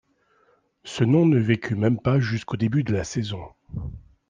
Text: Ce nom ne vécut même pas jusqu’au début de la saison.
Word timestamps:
Ce 0.83 1.03
nom 1.03 1.27
ne 1.27 1.37
vécut 1.37 1.75
même 1.75 1.99
pas 2.01 2.19
jusqu’au 2.19 2.57
début 2.57 2.83
de 2.83 2.91
la 2.91 3.03
saison. 3.03 3.45